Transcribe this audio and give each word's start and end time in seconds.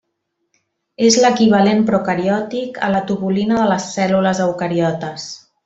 És 1.07 1.17
l'equivalent 1.23 1.83
procariòtic 1.89 2.81
a 2.89 2.91
la 2.97 3.03
tubulina 3.13 3.61
de 3.61 3.69
les 3.75 3.87
cèl·lules 3.99 4.43
eucariotes. 4.49 5.29